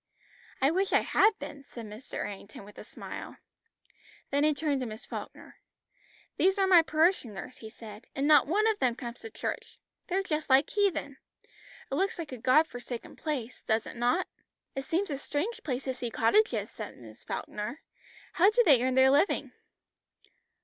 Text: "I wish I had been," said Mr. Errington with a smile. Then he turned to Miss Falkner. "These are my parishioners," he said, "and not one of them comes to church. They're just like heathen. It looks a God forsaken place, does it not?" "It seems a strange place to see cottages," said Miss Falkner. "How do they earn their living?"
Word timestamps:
"I 0.63 0.71
wish 0.71 0.93
I 0.93 1.01
had 1.01 1.37
been," 1.37 1.63
said 1.63 1.85
Mr. 1.85 2.15
Errington 2.15 2.65
with 2.65 2.79
a 2.79 2.83
smile. 2.83 3.37
Then 4.31 4.43
he 4.43 4.51
turned 4.51 4.81
to 4.81 4.87
Miss 4.87 5.05
Falkner. 5.05 5.59
"These 6.37 6.57
are 6.57 6.65
my 6.65 6.81
parishioners," 6.81 7.57
he 7.57 7.69
said, 7.69 8.07
"and 8.15 8.27
not 8.27 8.47
one 8.47 8.65
of 8.65 8.79
them 8.79 8.95
comes 8.95 9.19
to 9.19 9.29
church. 9.29 9.77
They're 10.07 10.23
just 10.23 10.49
like 10.49 10.71
heathen. 10.71 11.17
It 11.91 11.93
looks 11.93 12.17
a 12.17 12.25
God 12.25 12.65
forsaken 12.65 13.15
place, 13.15 13.61
does 13.61 13.85
it 13.85 13.95
not?" 13.95 14.25
"It 14.73 14.85
seems 14.85 15.11
a 15.11 15.19
strange 15.19 15.61
place 15.61 15.83
to 15.83 15.93
see 15.93 16.09
cottages," 16.09 16.71
said 16.71 16.97
Miss 16.97 17.23
Falkner. 17.23 17.81
"How 18.33 18.49
do 18.49 18.63
they 18.65 18.81
earn 18.81 18.95
their 18.95 19.11
living?" 19.11 19.51